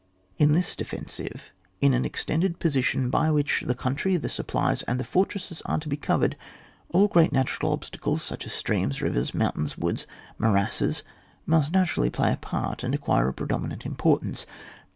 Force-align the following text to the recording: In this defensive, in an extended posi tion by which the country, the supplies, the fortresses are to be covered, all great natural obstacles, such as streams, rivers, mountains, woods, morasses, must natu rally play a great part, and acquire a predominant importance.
In 0.39 0.53
this 0.53 0.75
defensive, 0.75 1.53
in 1.79 1.93
an 1.93 2.05
extended 2.05 2.59
posi 2.59 2.83
tion 2.83 3.11
by 3.11 3.29
which 3.29 3.61
the 3.67 3.75
country, 3.75 4.17
the 4.17 4.29
supplies, 4.29 4.83
the 4.87 5.03
fortresses 5.03 5.61
are 5.67 5.77
to 5.77 5.87
be 5.87 5.95
covered, 5.95 6.35
all 6.89 7.07
great 7.07 7.31
natural 7.31 7.71
obstacles, 7.71 8.23
such 8.23 8.47
as 8.47 8.51
streams, 8.53 8.99
rivers, 8.99 9.35
mountains, 9.35 9.77
woods, 9.77 10.07
morasses, 10.39 11.03
must 11.45 11.71
natu 11.71 11.97
rally 11.97 12.09
play 12.09 12.29
a 12.29 12.31
great 12.31 12.41
part, 12.41 12.83
and 12.83 12.95
acquire 12.95 13.27
a 13.27 13.33
predominant 13.35 13.85
importance. 13.85 14.47